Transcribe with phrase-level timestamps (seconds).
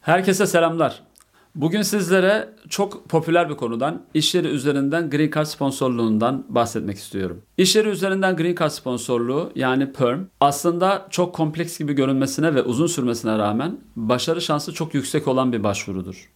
[0.00, 1.02] Herkese selamlar.
[1.54, 7.42] Bugün sizlere çok popüler bir konudan, iş yeri üzerinden Green Card sponsorluğundan bahsetmek istiyorum.
[7.56, 12.86] İş yeri üzerinden Green Card sponsorluğu yani PERM aslında çok kompleks gibi görünmesine ve uzun
[12.86, 16.30] sürmesine rağmen başarı şansı çok yüksek olan bir başvurudur.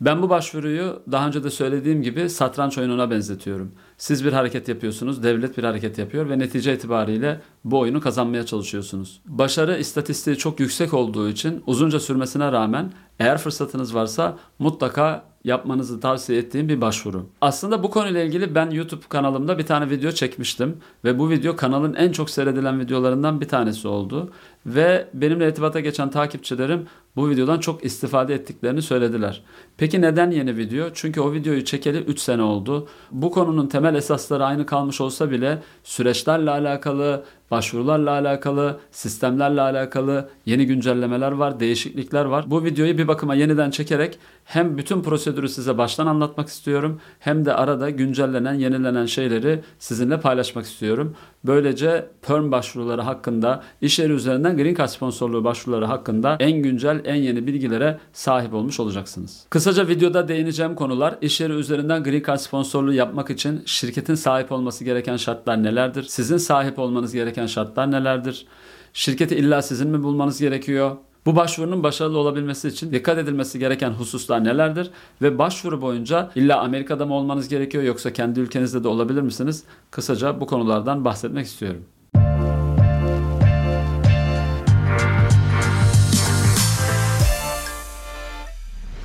[0.00, 3.72] Ben bu başvuruyu daha önce de söylediğim gibi satranç oyununa benzetiyorum.
[4.04, 9.20] Siz bir hareket yapıyorsunuz, devlet bir hareket yapıyor ve netice itibariyle bu oyunu kazanmaya çalışıyorsunuz.
[9.26, 16.38] Başarı istatistiği çok yüksek olduğu için uzunca sürmesine rağmen eğer fırsatınız varsa mutlaka yapmanızı tavsiye
[16.38, 17.26] ettiğim bir başvuru.
[17.40, 21.94] Aslında bu konuyla ilgili ben YouTube kanalımda bir tane video çekmiştim ve bu video kanalın
[21.94, 24.32] en çok seyredilen videolarından bir tanesi oldu
[24.66, 26.86] ve benimle irtibata geçen takipçilerim
[27.16, 29.42] bu videodan çok istifade ettiklerini söylediler.
[29.76, 30.90] Peki neden yeni video?
[30.94, 32.88] Çünkü o videoyu çekeli 3 sene oldu.
[33.10, 40.66] Bu konunun temel esasları aynı kalmış olsa bile süreçlerle alakalı, başvurularla alakalı, sistemlerle alakalı yeni
[40.66, 42.44] güncellemeler var, değişiklikler var.
[42.50, 47.54] Bu videoyu bir bakıma yeniden çekerek hem bütün prosedürü size baştan anlatmak istiyorum hem de
[47.54, 51.14] arada güncellenen, yenilenen şeyleri sizinle paylaşmak istiyorum.
[51.44, 57.14] Böylece PERM başvuruları hakkında, iş yeri üzerinden Green Card sponsorluğu başvuruları hakkında en güncel, en
[57.14, 59.46] yeni bilgilere sahip olmuş olacaksınız.
[59.50, 64.84] Kısaca videoda değineceğim konular, iş yeri üzerinden Green Card sponsorluğu yapmak için şirketin sahip olması
[64.84, 66.02] gereken şartlar nelerdir?
[66.02, 68.46] Sizin sahip olmanız gereken şartlar nelerdir?
[68.92, 70.96] Şirketi illa sizin mi bulmanız gerekiyor?
[71.26, 74.90] Bu başvurunun başarılı olabilmesi için dikkat edilmesi gereken hususlar nelerdir?
[75.22, 79.64] Ve başvuru boyunca illa Amerika'da mı olmanız gerekiyor yoksa kendi ülkenizde de olabilir misiniz?
[79.90, 81.84] Kısaca bu konulardan bahsetmek istiyorum.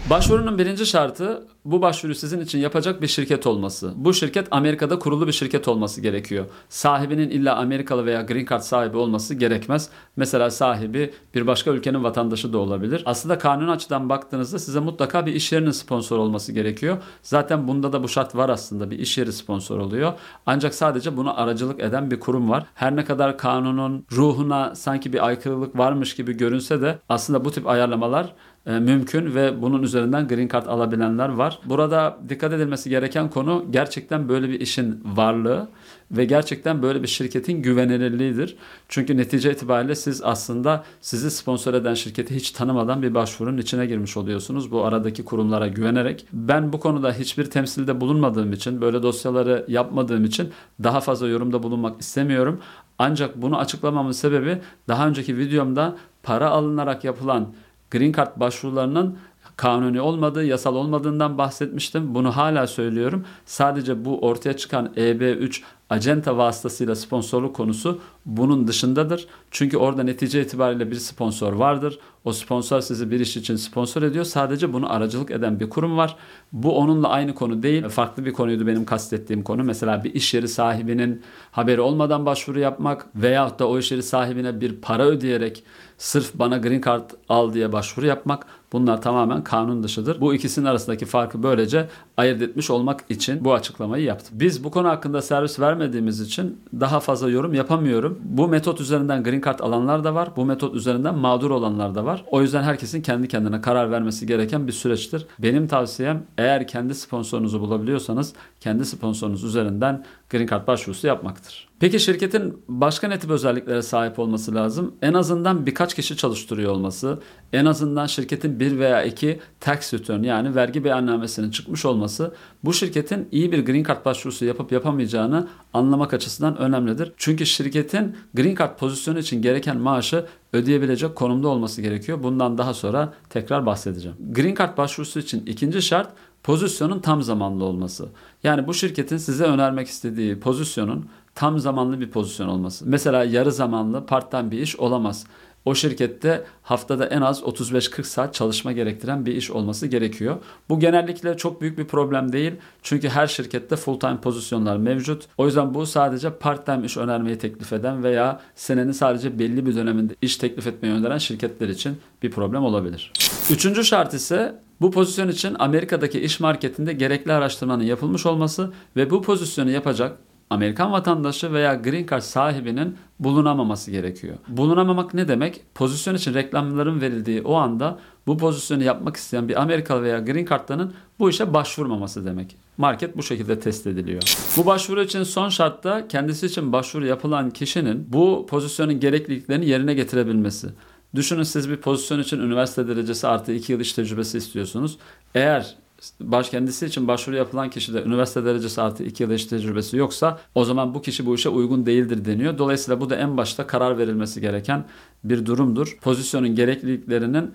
[0.10, 3.94] Başvurunun birinci şartı bu başvuru sizin için yapacak bir şirket olması.
[3.96, 6.46] Bu şirket Amerika'da kurulu bir şirket olması gerekiyor.
[6.70, 9.90] Sahibinin illa Amerikalı veya Green Card sahibi olması gerekmez.
[10.16, 13.04] Mesela sahibi bir başka ülkenin vatandaşı da olabilir.
[13.06, 16.98] Aslında kanun açıdan baktığınızda size mutlaka bir iş yerinin sponsor olması gerekiyor.
[17.24, 20.14] Zaten bunda da bu şart var aslında bir iş yeri sponsor oluyor.
[20.46, 22.66] Ancak sadece bunu aracılık eden bir kurum var.
[22.74, 27.68] Her ne kadar kanunun ruhuna sanki bir aykırılık varmış gibi görünse de aslında bu tip
[27.68, 28.34] ayarlamalar
[28.70, 31.60] mümkün ve bunun üzerinden green card alabilenler var.
[31.66, 35.68] Burada dikkat edilmesi gereken konu gerçekten böyle bir işin varlığı
[36.12, 38.56] ve gerçekten böyle bir şirketin güvenilirliğidir.
[38.90, 44.18] Çünkü netice itibariyle siz aslında sizi sponsor eden şirketi hiç tanımadan bir başvurunun içine girmiş
[44.18, 44.72] oluyorsunuz.
[44.72, 46.26] Bu aradaki kurumlara güvenerek.
[46.34, 50.50] Ben bu konuda hiçbir temsilde bulunmadığım için, böyle dosyaları yapmadığım için
[50.84, 52.60] daha fazla yorumda bulunmak istemiyorum.
[52.98, 54.58] Ancak bunu açıklamamın sebebi
[54.88, 57.54] daha önceki videomda para alınarak yapılan
[57.92, 59.18] Green Card başvurularının
[59.56, 62.16] kanuni olmadığı, yasal olmadığından bahsetmiştim.
[62.16, 63.26] Bunu hala söylüyorum.
[63.46, 69.28] Sadece bu ortaya çıkan EB3 acenta vasıtasıyla sponsorluk konusu bunun dışındadır.
[69.52, 72.00] Çünkü orada netice itibariyle bir sponsor vardır.
[72.26, 74.26] O sponsor sizi bir iş için sponsor ediyor.
[74.26, 76.16] Sadece bunu aracılık eden bir kurum var.
[76.52, 77.88] Bu onunla aynı konu değil.
[77.90, 79.64] Farklı bir konuydu benim kastettiğim konu.
[79.64, 84.62] Mesela bir iş yeri sahibinin haberi olmadan başvuru yapmak veyahut da o iş yeri sahibine
[84.62, 85.64] bir para ödeyerek
[85.98, 90.22] sırf bana green card al diye başvuru yapmak bunlar tamamen kanun dışıdır.
[90.22, 91.88] Bu ikisinin arasındaki farkı böylece
[92.18, 94.40] ayırt etmiş olmak için bu açıklamayı yaptım.
[94.40, 98.20] Biz bu konu hakkında servis vermediğimiz için daha fazla yorum yapamıyorum.
[98.24, 100.30] Bu metot üzerinden green card alanlar da var.
[100.36, 102.24] Bu metot üzerinden mağdur olanlar da var.
[102.32, 105.26] O yüzden herkesin kendi kendine karar vermesi gereken bir süreçtir.
[105.40, 111.70] Benim tavsiyem eğer kendi sponsorunuzu bulabiliyorsanız kendi sponsorunuz üzerinden green card başvurusu yapmaktır.
[111.80, 114.96] Peki şirketin başka ne tip özelliklere sahip olması lazım?
[115.02, 117.20] En azından birkaç kişi çalıştırıyor olması,
[117.54, 122.34] en azından şirketin bir veya iki tax return yani vergi beyannamesinin çıkmış olması
[122.64, 127.12] bu şirketin iyi bir green card başvurusu yapıp yapamayacağını anlamak açısından önemlidir.
[127.18, 132.24] Çünkü şirketin green card pozisyonu için gereken maaşı ödeyebilecek konumda olması gerekiyor.
[132.24, 134.18] Bundan daha sonra tekrar bahsedeceğim.
[134.32, 136.10] Green card başvurusu için ikinci şart
[136.44, 138.10] pozisyonun tam zamanlı olması.
[138.44, 142.86] Yani bu şirketin size önermek istediği pozisyonun tam zamanlı bir pozisyon olması.
[142.88, 145.26] Mesela yarı zamanlı part-time bir iş olamaz.
[145.66, 150.38] O şirkette haftada en az 35-40 saat çalışma gerektiren bir iş olması gerekiyor.
[150.70, 152.54] Bu genellikle çok büyük bir problem değil.
[152.84, 155.26] Çünkü her şirkette full-time pozisyonlar mevcut.
[155.38, 160.16] O yüzden bu sadece part-time iş önermeyi teklif eden veya senenin sadece belli bir döneminde
[160.22, 163.12] iş teklif etmeyi öneren şirketler için bir problem olabilir.
[163.50, 169.22] Üçüncü şart ise bu pozisyon için Amerika'daki iş marketinde gerekli araştırmanın yapılmış olması ve bu
[169.22, 170.18] pozisyonu yapacak
[170.50, 174.36] Amerikan vatandaşı veya green card sahibinin bulunamaması gerekiyor.
[174.48, 175.62] Bulunamamak ne demek?
[175.76, 180.94] Pozisyon için reklamların verildiği o anda bu pozisyonu yapmak isteyen bir Amerikalı veya green card'ların
[181.20, 182.58] bu işe başvurmaması demek.
[182.78, 184.24] Market bu şekilde test ediliyor.
[184.58, 190.68] Bu başvuru için son şartta kendisi için başvuru yapılan kişinin bu pozisyonun gerekliliklerini yerine getirebilmesi.
[191.16, 194.98] Düşünün siz bir pozisyon için üniversite derecesi artı 2 yıl iş tecrübesi istiyorsunuz.
[195.36, 195.76] Eğer
[196.22, 200.66] baş kendisi için başvuru yapılan kişide üniversite derecesi artı 2 yıl iş tecrübesi yoksa o
[200.66, 202.58] zaman bu kişi bu işe uygun değildir deniyor.
[202.58, 204.86] Dolayısıyla bu da en başta karar verilmesi gereken
[205.24, 205.98] bir durumdur.
[206.02, 207.54] Pozisyonun gerekliliklerinin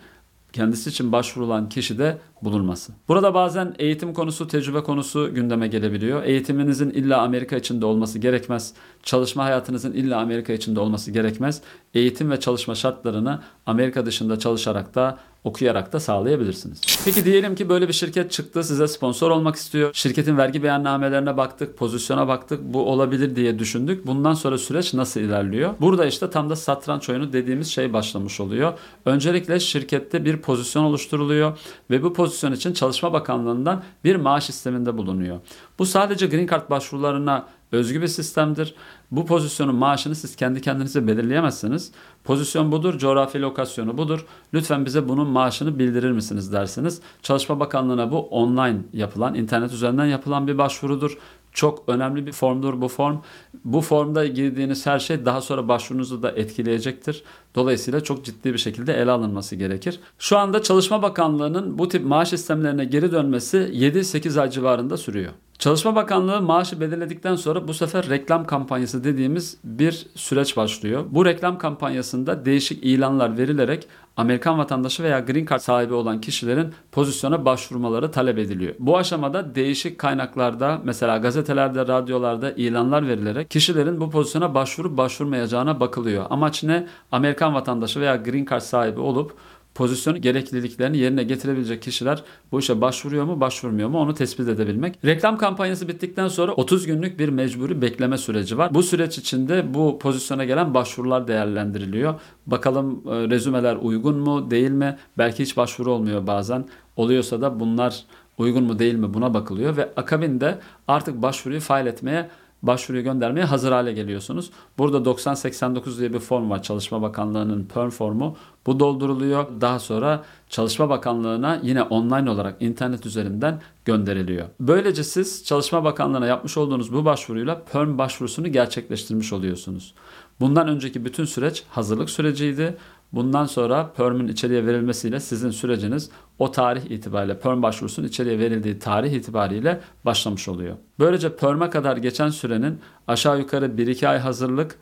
[0.54, 2.92] kendisi için başvurulan kişi de bulunması.
[3.08, 6.24] Burada bazen eğitim konusu, tecrübe konusu gündeme gelebiliyor.
[6.24, 8.74] Eğitiminizin illa Amerika içinde olması gerekmez.
[9.02, 11.62] Çalışma hayatınızın illa Amerika içinde olması gerekmez.
[11.94, 16.80] Eğitim ve çalışma şartlarını Amerika dışında çalışarak da okuyarak da sağlayabilirsiniz.
[17.04, 19.90] Peki diyelim ki böyle bir şirket çıktı size sponsor olmak istiyor.
[19.92, 22.60] Şirketin vergi beyannamelerine baktık, pozisyona baktık.
[22.62, 24.06] Bu olabilir diye düşündük.
[24.06, 25.74] Bundan sonra süreç nasıl ilerliyor?
[25.80, 28.72] Burada işte tam da satranç oyunu dediğimiz şey başlamış oluyor.
[29.06, 31.58] Öncelikle şirkette bir pozisyon oluşturuluyor
[31.90, 35.40] ve bu pozisyon için Çalışma Bakanlığı'ndan bir maaş sisteminde bulunuyor.
[35.78, 38.74] Bu sadece Green Card başvurularına özgü bir sistemdir.
[39.10, 41.92] Bu pozisyonun maaşını siz kendi kendinize belirleyemezsiniz.
[42.24, 44.26] Pozisyon budur, coğrafi lokasyonu budur.
[44.54, 47.00] Lütfen bize bunun maaşını bildirir misiniz dersiniz.
[47.22, 51.18] Çalışma Bakanlığı'na bu online yapılan, internet üzerinden yapılan bir başvurudur.
[51.52, 53.16] Çok önemli bir formdur bu form.
[53.64, 57.22] Bu formda girdiğiniz her şey daha sonra başvurunuzu da etkileyecektir.
[57.54, 60.00] Dolayısıyla çok ciddi bir şekilde ele alınması gerekir.
[60.18, 65.32] Şu anda Çalışma Bakanlığı'nın bu tip maaş sistemlerine geri dönmesi 7-8 ay civarında sürüyor.
[65.58, 71.04] Çalışma Bakanlığı maaşı belirledikten sonra bu sefer reklam kampanyası dediğimiz bir süreç başlıyor.
[71.10, 77.44] Bu reklam kampanyasında değişik ilanlar verilerek Amerikan vatandaşı veya green card sahibi olan kişilerin pozisyona
[77.44, 78.74] başvurmaları talep ediliyor.
[78.78, 86.26] Bu aşamada değişik kaynaklarda mesela gazetelerde, radyolarda ilanlar verilerek kişilerin bu pozisyona başvurup başvurmayacağına bakılıyor.
[86.30, 86.86] Amaç ne?
[87.12, 89.36] Amerikan vatandaşı veya green card sahibi olup
[89.74, 95.04] pozisyonu gerekliliklerini yerine getirebilecek kişiler bu işe başvuruyor mu başvurmuyor mu onu tespit edebilmek.
[95.04, 98.74] Reklam kampanyası bittikten sonra 30 günlük bir mecburi bekleme süreci var.
[98.74, 102.14] Bu süreç içinde bu pozisyona gelen başvurular değerlendiriliyor.
[102.46, 104.96] Bakalım e, rezümeler uygun mu değil mi?
[105.18, 106.64] Belki hiç başvuru olmuyor bazen.
[106.96, 108.04] Oluyorsa da bunlar
[108.38, 110.58] uygun mu değil mi buna bakılıyor ve akabinde
[110.88, 112.28] artık başvuruyu fail etmeye
[112.66, 114.50] başvuruyu göndermeye hazır hale geliyorsunuz.
[114.78, 118.36] Burada 9089 diye bir form var Çalışma Bakanlığı'nın PERM formu.
[118.66, 119.46] Bu dolduruluyor.
[119.60, 124.46] Daha sonra Çalışma Bakanlığı'na yine online olarak internet üzerinden gönderiliyor.
[124.60, 129.94] Böylece siz Çalışma Bakanlığı'na yapmış olduğunuz bu başvuruyla PERM başvurusunu gerçekleştirmiş oluyorsunuz.
[130.40, 132.76] Bundan önceki bütün süreç hazırlık süreciydi.
[133.14, 139.12] Bundan sonra PERM'ün içeriye verilmesiyle sizin süreciniz o tarih itibariyle PERM başvurusunun içeriye verildiği tarih
[139.12, 140.76] itibariyle başlamış oluyor.
[140.98, 144.78] Böylece PERM'e kadar geçen sürenin aşağı yukarı 1-2 ay hazırlık,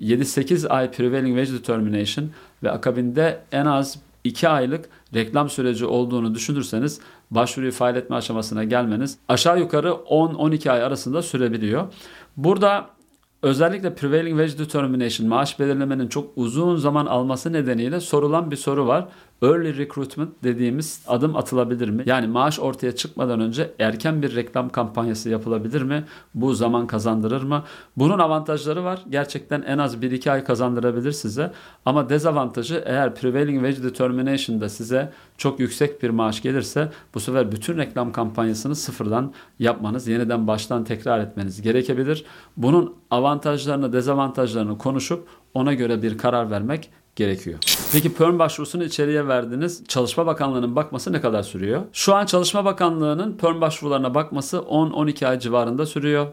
[0.00, 2.30] 7-8 ay prevailing wage determination
[2.62, 4.84] ve akabinde en az 2 aylık
[5.14, 11.92] reklam süreci olduğunu düşünürseniz başvuruyu fail etme aşamasına gelmeniz aşağı yukarı 10-12 ay arasında sürebiliyor.
[12.36, 12.93] Burada
[13.44, 19.08] Özellikle prevailing wage determination maaş belirlemenin çok uzun zaman alması nedeniyle sorulan bir soru var.
[19.42, 22.02] Early recruitment dediğimiz adım atılabilir mi?
[22.06, 26.04] Yani maaş ortaya çıkmadan önce erken bir reklam kampanyası yapılabilir mi?
[26.34, 27.62] Bu zaman kazandırır mı?
[27.96, 29.00] Bunun avantajları var.
[29.10, 31.52] Gerçekten en az 1-2 ay kazandırabilir size.
[31.86, 37.78] Ama dezavantajı eğer prevailing wage determination'da size çok yüksek bir maaş gelirse bu sefer bütün
[37.78, 42.24] reklam kampanyasını sıfırdan yapmanız, yeniden baştan tekrar etmeniz gerekebilir.
[42.56, 47.58] Bunun avantajlarını, dezavantajlarını konuşup ona göre bir karar vermek gerekiyor.
[47.92, 49.82] Peki PERM başvurusunu içeriye verdiniz.
[49.88, 51.82] Çalışma Bakanlığı'nın bakması ne kadar sürüyor?
[51.92, 56.26] Şu an Çalışma Bakanlığı'nın PERM başvurularına bakması 10-12 ay civarında sürüyor.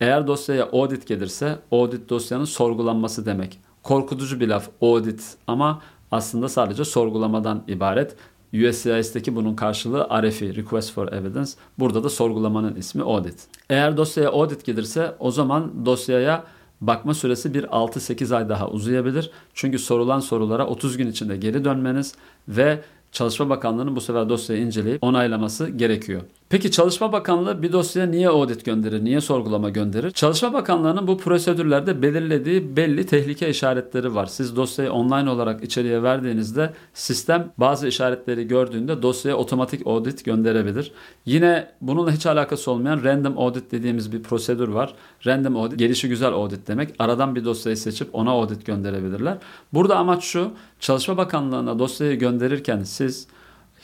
[0.00, 3.58] Eğer dosyaya audit gelirse audit dosyanın sorgulanması demek.
[3.82, 8.16] Korkutucu bir laf audit ama aslında sadece sorgulamadan ibaret.
[8.54, 11.50] USCIS'teki bunun karşılığı RFE, Request for Evidence.
[11.78, 13.46] Burada da sorgulamanın ismi audit.
[13.70, 16.44] Eğer dosyaya audit gelirse o zaman dosyaya
[16.80, 19.30] bakma süresi bir 6-8 ay daha uzayabilir.
[19.54, 22.14] Çünkü sorulan sorulara 30 gün içinde geri dönmeniz
[22.48, 22.80] ve
[23.12, 26.22] Çalışma Bakanlığı'nın bu sefer dosyayı inceleyip onaylaması gerekiyor.
[26.48, 30.10] Peki Çalışma Bakanlığı bir dosyaya niye audit gönderir, niye sorgulama gönderir?
[30.10, 34.26] Çalışma Bakanlığı'nın bu prosedürlerde belirlediği belli tehlike işaretleri var.
[34.26, 40.92] Siz dosyayı online olarak içeriye verdiğinizde sistem bazı işaretleri gördüğünde dosyaya otomatik audit gönderebilir.
[41.24, 44.94] Yine bununla hiç alakası olmayan random audit dediğimiz bir prosedür var.
[45.26, 46.94] Random audit, gelişi güzel audit demek.
[46.98, 49.38] Aradan bir dosyayı seçip ona audit gönderebilirler.
[49.72, 50.50] Burada amaç şu,
[50.80, 53.26] Çalışma Bakanlığı'na dosyayı gönderirken siz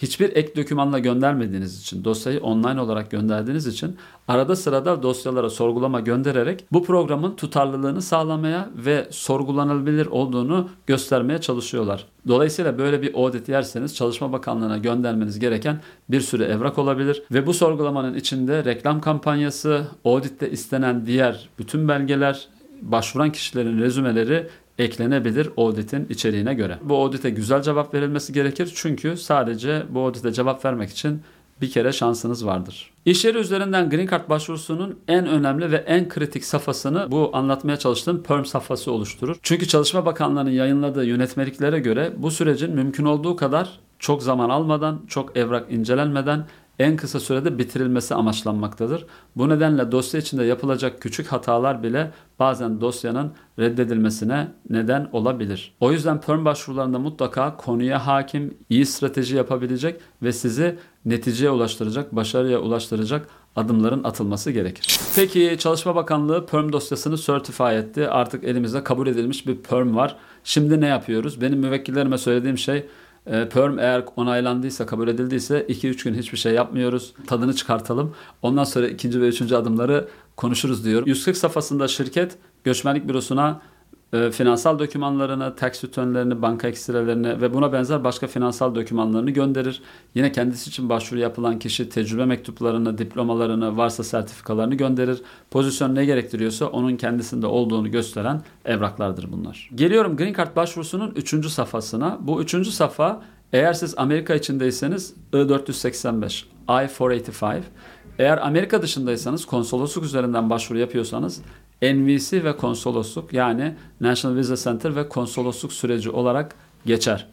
[0.02, 3.97] hiçbir ek dokümanla göndermediğiniz için, dosyayı online olarak gönderdiğiniz için
[4.28, 12.06] arada sırada dosyalara sorgulama göndererek bu programın tutarlılığını sağlamaya ve sorgulanabilir olduğunu göstermeye çalışıyorlar.
[12.28, 17.54] Dolayısıyla böyle bir audit yerseniz Çalışma Bakanlığı'na göndermeniz gereken bir sürü evrak olabilir ve bu
[17.54, 22.49] sorgulamanın içinde reklam kampanyası, auditte istenen diğer bütün belgeler,
[22.82, 26.78] başvuran kişilerin rezümeleri eklenebilir auditin içeriğine göre.
[26.82, 31.22] Bu audite güzel cevap verilmesi gerekir çünkü sadece bu audite cevap vermek için
[31.60, 32.90] bir kere şansınız vardır.
[33.04, 38.22] İş yeri üzerinden Green Card başvurusunun en önemli ve en kritik safhasını bu anlatmaya çalıştığım
[38.22, 39.36] PERM safhası oluşturur.
[39.42, 45.36] Çünkü Çalışma Bakanlığı'nın yayınladığı yönetmeliklere göre bu sürecin mümkün olduğu kadar çok zaman almadan, çok
[45.36, 46.44] evrak incelenmeden
[46.82, 49.06] en kısa sürede bitirilmesi amaçlanmaktadır.
[49.36, 55.74] Bu nedenle dosya içinde yapılacak küçük hatalar bile bazen dosyanın reddedilmesine neden olabilir.
[55.80, 62.58] O yüzden PERM başvurularında mutlaka konuya hakim, iyi strateji yapabilecek ve sizi neticeye ulaştıracak, başarıya
[62.58, 64.98] ulaştıracak adımların atılması gerekir.
[65.16, 68.08] Peki Çalışma Bakanlığı PERM dosyasını certify etti.
[68.08, 70.16] Artık elimizde kabul edilmiş bir PERM var.
[70.44, 71.40] Şimdi ne yapıyoruz?
[71.40, 72.86] Benim müvekkillerime söylediğim şey
[73.26, 77.14] e, Perm eğer onaylandıysa, kabul edildiyse 2-3 gün hiçbir şey yapmıyoruz.
[77.26, 78.14] Tadını çıkartalım.
[78.42, 81.06] Ondan sonra ikinci ve üçüncü adımları konuşuruz diyor.
[81.06, 83.60] 140 safhasında şirket göçmenlik bürosuna
[84.12, 89.83] e, finansal dokümanlarını, tax returnlerini, banka ekstrelerini ve buna benzer başka finansal dokümanlarını gönderir.
[90.14, 95.23] Yine kendisi için başvuru yapılan kişi tecrübe mektuplarını, diplomalarını, varsa sertifikalarını gönderir.
[95.50, 99.71] Pozisyon ne gerektiriyorsa onun kendisinde olduğunu gösteren evraklardır bunlar.
[99.75, 101.47] Geliyorum Green Card başvurusunun 3.
[101.47, 102.19] safhasına.
[102.21, 102.69] Bu 3.
[102.69, 107.62] safha eğer siz Amerika içindeyseniz I-485, I-485.
[108.19, 111.42] Eğer Amerika dışındaysanız konsolosluk üzerinden başvuru yapıyorsanız
[111.82, 116.54] NVC ve konsolosluk yani National Visa Center ve konsolosluk süreci olarak
[116.86, 117.26] geçer.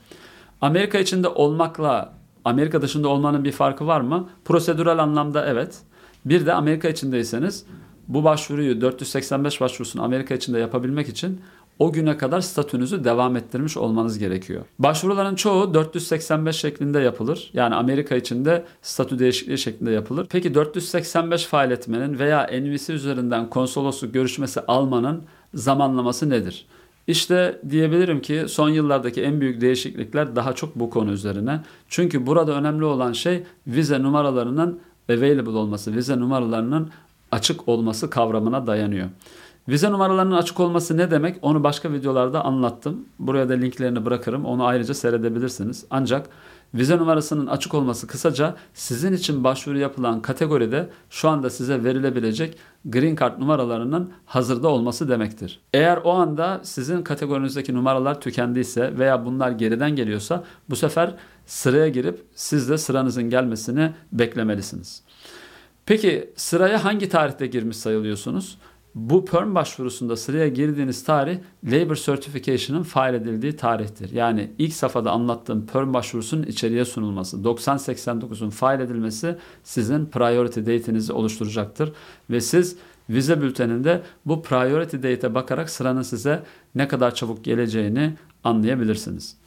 [0.61, 2.13] Amerika içinde olmakla
[2.45, 4.29] Amerika dışında olmanın bir farkı var mı?
[4.45, 5.79] Prosedürel anlamda evet.
[6.25, 7.65] Bir de Amerika içindeyseniz
[8.07, 11.41] bu başvuruyu 485 başvurusunu Amerika içinde yapabilmek için
[11.79, 14.61] o güne kadar statünüzü devam ettirmiş olmanız gerekiyor.
[14.79, 17.49] Başvuruların çoğu 485 şeklinde yapılır.
[17.53, 20.27] Yani Amerika içinde statü değişikliği şeklinde yapılır.
[20.29, 26.65] Peki 485 fail etmenin veya NVC üzerinden konsolosluk görüşmesi almanın zamanlaması nedir?
[27.07, 31.61] İşte diyebilirim ki son yıllardaki en büyük değişiklikler daha çok bu konu üzerine.
[31.87, 36.89] Çünkü burada önemli olan şey vize numaralarının available olması, vize numaralarının
[37.31, 39.09] açık olması kavramına dayanıyor.
[39.69, 41.37] Vize numaralarının açık olması ne demek?
[41.41, 43.05] Onu başka videolarda anlattım.
[43.19, 44.45] Buraya da linklerini bırakırım.
[44.45, 45.85] Onu ayrıca seyredebilirsiniz.
[45.89, 46.29] Ancak
[46.73, 53.15] vize numarasının açık olması kısaca sizin için başvuru yapılan kategoride şu anda size verilebilecek Green
[53.15, 55.59] Card numaralarının hazırda olması demektir.
[55.73, 62.23] Eğer o anda sizin kategorinizdeki numaralar tükendiyse veya bunlar geriden geliyorsa bu sefer sıraya girip
[62.35, 65.03] siz de sıranızın gelmesini beklemelisiniz.
[65.85, 68.57] Peki sıraya hangi tarihte girmiş sayılıyorsunuz?
[68.95, 74.11] Bu perm başvurusunda sıraya girdiğiniz tarih Labor Certification'ın fail edildiği tarihtir.
[74.11, 81.93] Yani ilk safhada anlattığım perm başvurusunun içeriye sunulması, 9089'un fail edilmesi sizin priority date'inizi oluşturacaktır.
[82.29, 82.75] Ve siz
[83.09, 86.43] vize bülteninde bu priority date'e bakarak sıranın size
[86.75, 89.37] ne kadar çabuk geleceğini anlayabilirsiniz.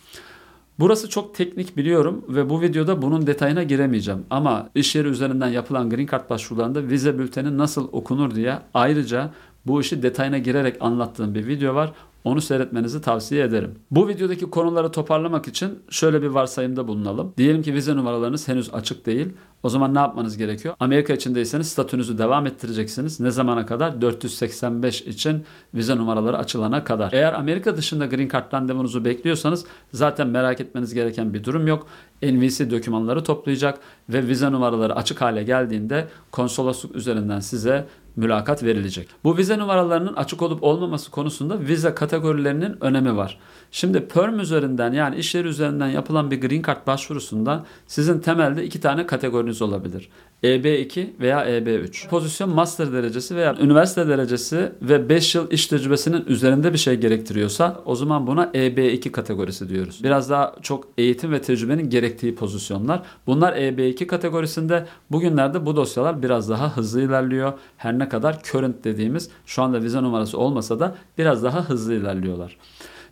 [0.82, 4.24] Burası çok teknik biliyorum ve bu videoda bunun detayına giremeyeceğim.
[4.30, 9.30] Ama iş yeri üzerinden yapılan Green Card başvurularında vize bülteni nasıl okunur diye ayrıca
[9.66, 11.92] bu işi detayına girerek anlattığım bir video var.
[12.24, 13.74] Onu seyretmenizi tavsiye ederim.
[13.90, 17.34] Bu videodaki konuları toparlamak için şöyle bir varsayımda bulunalım.
[17.36, 19.28] Diyelim ki vize numaralarınız henüz açık değil.
[19.62, 20.74] O zaman ne yapmanız gerekiyor?
[20.80, 23.20] Amerika içindeyseniz statünüzü devam ettireceksiniz.
[23.20, 24.00] Ne zamana kadar?
[24.00, 27.12] 485 için vize numaraları açılana kadar.
[27.12, 31.86] Eğer Amerika dışında Green Card randevunuzu bekliyorsanız zaten merak etmeniz gereken bir durum yok.
[32.22, 39.08] NVC dokümanları toplayacak ve vize numaraları açık hale geldiğinde konsolosluk üzerinden size mülakat verilecek.
[39.24, 43.38] Bu vize numaralarının açık olup olmaması konusunda vize kategorilerinin önemi var.
[43.70, 48.80] Şimdi PERM üzerinden yani iş yeri üzerinden yapılan bir Green Card başvurusunda sizin temelde iki
[48.80, 50.08] tane kategoriniz olabilir.
[50.42, 52.08] EB2 veya EB3.
[52.08, 57.82] Pozisyon master derecesi veya üniversite derecesi ve 5 yıl iş tecrübesinin üzerinde bir şey gerektiriyorsa
[57.84, 60.00] o zaman buna EB2 kategorisi diyoruz.
[60.04, 63.02] Biraz daha çok eğitim ve tecrübenin gerektiği pozisyonlar.
[63.26, 67.52] Bunlar EB2 kategorisinde bugünlerde bu dosyalar biraz daha hızlı ilerliyor.
[67.76, 72.56] Her ne kadar current dediğimiz şu anda vize numarası olmasa da biraz daha hızlı ilerliyorlar.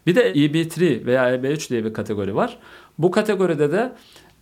[0.07, 2.59] Bir de EB3 veya EB3 diye bir kategori var.
[2.99, 3.93] Bu kategoride de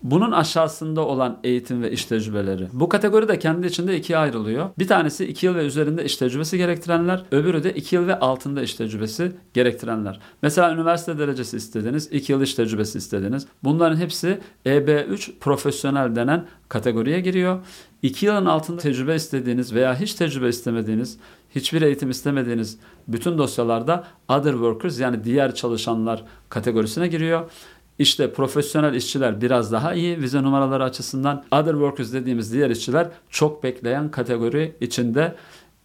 [0.02, 2.69] bunun aşağısında olan eğitim ve iş tecrübeleri.
[2.73, 4.71] Bu kategori de kendi içinde ikiye ayrılıyor.
[4.78, 8.62] Bir tanesi 2 yıl ve üzerinde iş tecrübesi gerektirenler, öbürü de 2 yıl ve altında
[8.62, 10.21] iş tecrübesi gerektirenler.
[10.43, 13.47] Mesela üniversite derecesi istediniz, 2 yıl iş tecrübesi istediniz.
[13.64, 17.59] Bunların hepsi EB3 profesyonel denen kategoriye giriyor.
[18.02, 21.19] 2 yılın altında tecrübe istediğiniz veya hiç tecrübe istemediğiniz,
[21.55, 22.78] hiçbir eğitim istemediğiniz
[23.09, 27.50] bütün dosyalarda other workers yani diğer çalışanlar kategorisine giriyor.
[27.99, 31.45] İşte profesyonel işçiler biraz daha iyi vize numaraları açısından.
[31.52, 35.35] Other workers dediğimiz diğer işçiler çok bekleyen kategori içinde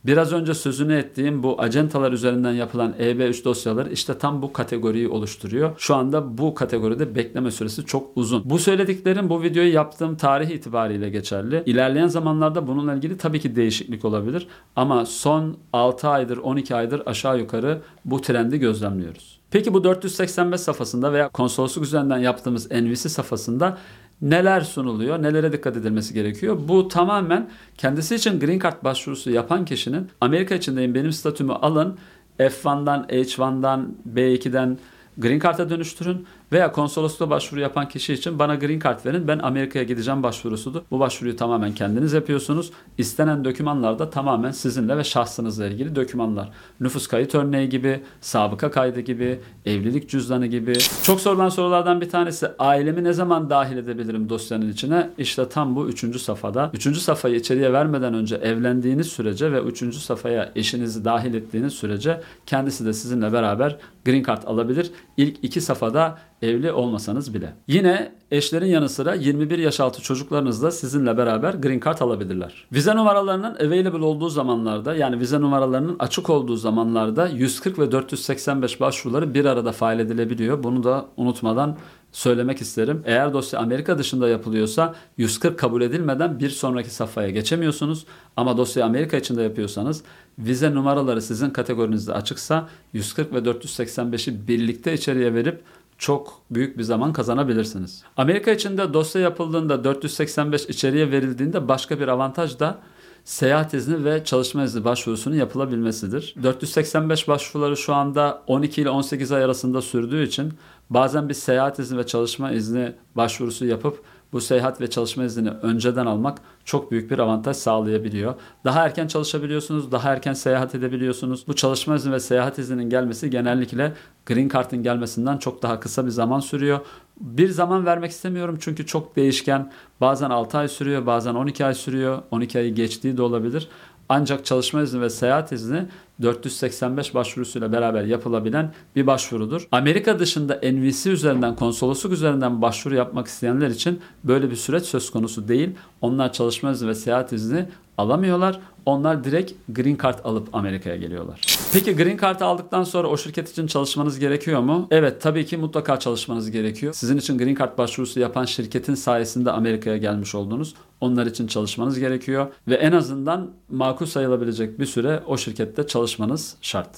[0.06, 5.72] Biraz önce sözünü ettiğim bu acentalar üzerinden yapılan EB3 dosyaları işte tam bu kategoriyi oluşturuyor.
[5.78, 8.42] Şu anda bu kategoride bekleme süresi çok uzun.
[8.46, 11.64] Bu söylediklerim bu videoyu yaptığım tarih itibariyle geçerli.
[11.66, 14.48] İlerleyen zamanlarda bununla ilgili tabii ki değişiklik olabilir.
[14.76, 19.33] Ama son 6 aydır 12 aydır aşağı yukarı bu trendi gözlemliyoruz.
[19.54, 23.78] Peki bu 485 safhasında veya konsolosluk üzerinden yaptığımız NVC safhasında
[24.22, 26.58] neler sunuluyor, nelere dikkat edilmesi gerekiyor?
[26.68, 31.98] Bu tamamen kendisi için Green Card başvurusu yapan kişinin Amerika içindeyim benim statümü alın
[32.40, 34.78] F1'dan, H1'dan, B2'den
[35.18, 39.86] Green Card'a dönüştürün veya konsolosluğa başvuru yapan kişi için bana Green Card verin ben Amerika'ya
[39.86, 40.82] gideceğim başvurusudur.
[40.92, 42.72] Bu başvuruyu tamamen kendiniz yapıyorsunuz.
[42.98, 46.50] İstenen dokümanlar da tamamen sizinle ve şahsınızla ilgili dokümanlar.
[46.80, 50.74] Nüfus kayıt örneği gibi, sabıka kaydı gibi, evlilik cüzdanı gibi.
[51.04, 55.10] Çok sorulan sorulardan bir tanesi ailemi ne zaman dahil edebilirim dosyanın içine?
[55.18, 56.70] İşte tam bu üçüncü safhada.
[56.74, 62.86] Üçüncü safhayı içeriye vermeden önce evlendiğiniz sürece ve üçüncü safhaya eşinizi dahil ettiğiniz sürece kendisi
[62.86, 64.92] de sizinle beraber Green Card alabilir.
[65.18, 67.54] İlk iki safhada evli olmasanız bile.
[67.68, 72.68] Yine eşlerin yanı sıra 21 yaş altı çocuklarınız da sizinle beraber green card alabilirler.
[72.74, 79.34] Vize numaralarının available olduğu zamanlarda yani vize numaralarının açık olduğu zamanlarda 140 ve 485 başvuruları
[79.34, 80.64] bir arada fail edilebiliyor.
[80.64, 81.78] Bunu da unutmadan
[82.12, 83.04] söylemek isterim.
[83.06, 88.06] Eğer dosya Amerika dışında yapılıyorsa 140 kabul edilmeden bir sonraki safhaya geçemiyorsunuz.
[88.38, 90.04] Ama dosya Amerika içinde yapıyorsanız
[90.40, 95.62] vize numaraları sizin kategorinizde açıksa 140 ve 485'i birlikte içeriye verip
[96.04, 98.04] çok büyük bir zaman kazanabilirsiniz.
[98.18, 102.80] Amerika içinde dosya yapıldığında 485 içeriye verildiğinde başka bir avantaj da
[103.24, 106.36] seyahat izni ve çalışma izni başvurusunun yapılabilmesidir.
[106.44, 110.54] 485 başvuruları şu anda 12 ile 18 ay arasında sürdüğü için
[110.90, 114.04] bazen bir seyahat izni ve çalışma izni başvurusu yapıp
[114.34, 118.36] bu seyahat ve çalışma iznini önceden almak çok büyük bir avantaj sağlayabiliyor.
[118.66, 121.48] Daha erken çalışabiliyorsunuz, daha erken seyahat edebiliyorsunuz.
[121.48, 123.94] Bu çalışma izni ve seyahat izninin gelmesi genellikle
[124.26, 126.80] Green Card'ın gelmesinden çok daha kısa bir zaman sürüyor.
[127.20, 129.72] Bir zaman vermek istemiyorum çünkü çok değişken.
[130.02, 132.22] Bazen 6 ay sürüyor, bazen 12 ay sürüyor.
[132.32, 133.70] 12 ayı geçtiği de olabilir.
[134.10, 135.86] Ancak çalışma izni ve seyahat izni
[136.24, 139.68] 485 başvurusuyla beraber yapılabilen bir başvurudur.
[139.72, 145.48] Amerika dışında NVC üzerinden, konsolosluk üzerinden başvuru yapmak isteyenler için böyle bir süreç söz konusu
[145.48, 145.70] değil.
[146.04, 147.66] Onlar çalışma izni ve seyahat izni
[147.98, 148.60] alamıyorlar.
[148.86, 151.42] Onlar direkt Green Card alıp Amerika'ya geliyorlar.
[151.74, 154.88] Peki Green Card aldıktan sonra o şirket için çalışmanız gerekiyor mu?
[154.92, 156.94] Evet tabii ki mutlaka çalışmanız gerekiyor.
[156.94, 160.76] Sizin için Green Card başvurusu yapan şirketin sayesinde Amerika'ya gelmiş oldunuz.
[161.02, 166.90] Onlar için çalışmanız gerekiyor ve en azından makul sayılabilecek bir süre o şirkette çalışmanız şart.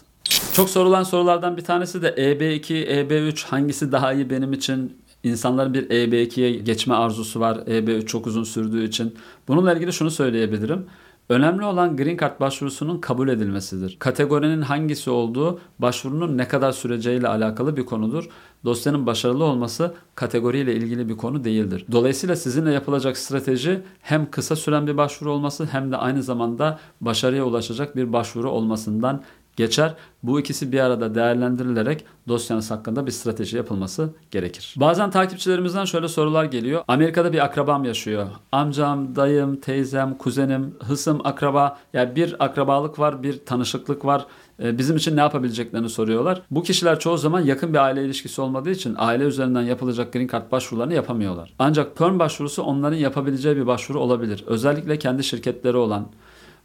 [0.53, 4.97] Çok sorulan sorulardan bir tanesi de EB2, EB3 hangisi daha iyi benim için?
[5.25, 7.55] İnsanların bir EB2'ye geçme arzusu var.
[7.55, 9.15] EB3 çok uzun sürdüğü için.
[9.47, 10.85] Bununla ilgili şunu söyleyebilirim.
[11.29, 13.95] Önemli olan Green Card başvurusunun kabul edilmesidir.
[13.99, 18.29] Kategorinin hangisi olduğu başvurunun ne kadar süreceğiyle alakalı bir konudur.
[18.65, 21.85] Dosyanın başarılı olması kategoriyle ilgili bir konu değildir.
[21.91, 27.45] Dolayısıyla sizinle yapılacak strateji hem kısa süren bir başvuru olması hem de aynı zamanda başarıya
[27.45, 29.23] ulaşacak bir başvuru olmasından
[29.55, 29.93] geçer.
[30.23, 34.75] Bu ikisi bir arada değerlendirilerek dosyanız hakkında bir strateji yapılması gerekir.
[34.77, 36.83] Bazen takipçilerimizden şöyle sorular geliyor.
[36.87, 38.27] Amerika'da bir akrabam yaşıyor.
[38.51, 41.77] Amcam, dayım, teyzem, kuzenim, hısım, akraba.
[41.93, 44.25] Yani bir akrabalık var, bir tanışıklık var.
[44.63, 46.41] Ee, bizim için ne yapabileceklerini soruyorlar.
[46.51, 50.51] Bu kişiler çoğu zaman yakın bir aile ilişkisi olmadığı için aile üzerinden yapılacak Green Card
[50.51, 51.53] başvurularını yapamıyorlar.
[51.59, 54.43] Ancak PERM başvurusu onların yapabileceği bir başvuru olabilir.
[54.47, 56.07] Özellikle kendi şirketleri olan,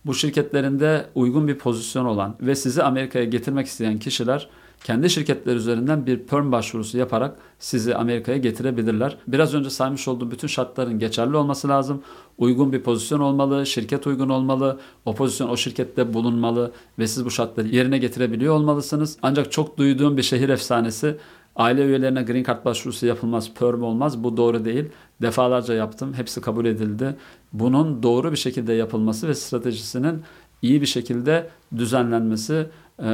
[0.07, 4.49] bu şirketlerinde uygun bir pozisyon olan ve sizi Amerika'ya getirmek isteyen kişiler
[4.85, 9.17] kendi şirketler üzerinden bir perm başvurusu yaparak sizi Amerika'ya getirebilirler.
[9.27, 12.03] Biraz önce saymış olduğum bütün şartların geçerli olması lazım.
[12.39, 17.31] Uygun bir pozisyon olmalı, şirket uygun olmalı, o pozisyon o şirkette bulunmalı ve siz bu
[17.31, 19.17] şartları yerine getirebiliyor olmalısınız.
[19.23, 21.17] Ancak çok duyduğum bir şehir efsanesi
[21.57, 24.25] Aile üyelerine green card başvurusu yapılmaz, perm olmaz.
[24.25, 24.85] Bu doğru değil.
[25.23, 26.15] Defalarca yaptım.
[26.15, 27.17] Hepsi kabul edildi.
[27.53, 30.23] Bunun doğru bir şekilde yapılması ve stratejisinin
[30.63, 32.67] iyi bir şekilde düzenlenmesi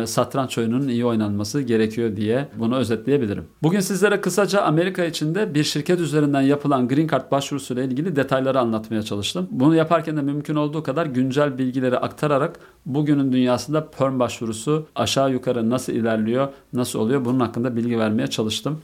[0.04, 3.44] satranç oyununun iyi oynanması gerekiyor diye bunu özetleyebilirim.
[3.62, 8.60] Bugün sizlere kısaca Amerika içinde bir şirket üzerinden yapılan Green Card başvurusu ile ilgili detayları
[8.60, 9.48] anlatmaya çalıştım.
[9.50, 15.70] Bunu yaparken de mümkün olduğu kadar güncel bilgileri aktararak bugünün dünyasında perm başvurusu aşağı yukarı
[15.70, 18.80] nasıl ilerliyor, nasıl oluyor bunun hakkında bilgi vermeye çalıştım.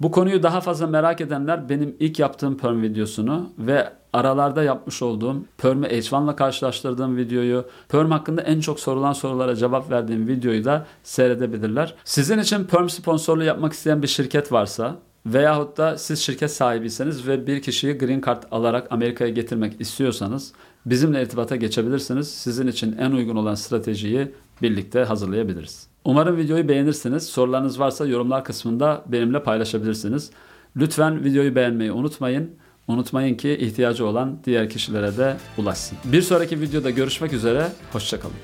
[0.00, 5.36] Bu konuyu daha fazla merak edenler benim ilk yaptığım perm videosunu ve aralarda yapmış olduğum
[5.58, 11.94] Perm'i H1'la karşılaştırdığım videoyu, Perm hakkında en çok sorulan sorulara cevap verdiğim videoyu da seyredebilirler.
[12.04, 17.46] Sizin için Perm sponsorluğu yapmak isteyen bir şirket varsa Veyahut da siz şirket sahibiyseniz ve
[17.46, 20.52] bir kişiyi green card alarak Amerika'ya getirmek istiyorsanız
[20.86, 22.30] bizimle irtibata geçebilirsiniz.
[22.30, 25.88] Sizin için en uygun olan stratejiyi birlikte hazırlayabiliriz.
[26.04, 27.26] Umarım videoyu beğenirsiniz.
[27.26, 30.30] Sorularınız varsa yorumlar kısmında benimle paylaşabilirsiniz.
[30.76, 32.50] Lütfen videoyu beğenmeyi unutmayın.
[32.88, 35.98] Unutmayın ki ihtiyacı olan diğer kişilere de ulaşsın.
[36.04, 37.72] Bir sonraki videoda görüşmek üzere.
[37.92, 38.34] Hoşçakalın.